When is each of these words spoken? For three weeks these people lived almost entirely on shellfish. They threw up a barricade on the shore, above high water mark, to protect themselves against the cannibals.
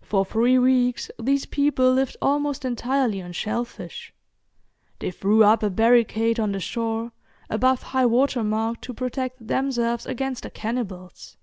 For 0.00 0.24
three 0.24 0.58
weeks 0.58 1.10
these 1.20 1.44
people 1.44 1.92
lived 1.92 2.16
almost 2.22 2.64
entirely 2.64 3.20
on 3.20 3.32
shellfish. 3.32 4.14
They 4.98 5.10
threw 5.10 5.44
up 5.44 5.62
a 5.62 5.68
barricade 5.68 6.40
on 6.40 6.52
the 6.52 6.58
shore, 6.58 7.12
above 7.50 7.82
high 7.82 8.06
water 8.06 8.42
mark, 8.42 8.80
to 8.80 8.94
protect 8.94 9.46
themselves 9.46 10.06
against 10.06 10.44
the 10.44 10.50
cannibals. 10.50 11.36